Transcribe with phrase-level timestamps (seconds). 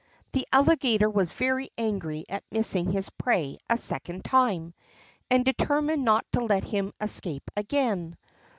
[0.31, 4.73] The Alligator was very angry at missing his prey a second time,
[5.29, 8.17] and determined not to let him escape again.